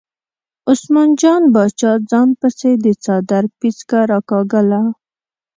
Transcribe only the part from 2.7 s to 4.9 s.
د څادر پیڅکه راکاږله.